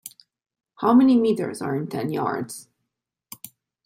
How 0.77 0.95
many 0.95 1.15
meters 1.15 1.61
are 1.61 1.75
in 1.75 1.85
ten 1.85 2.09
yards? 2.09 2.67